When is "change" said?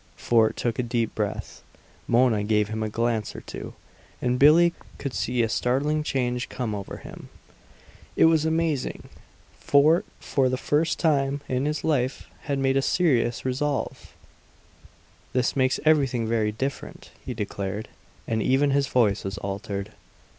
6.01-6.49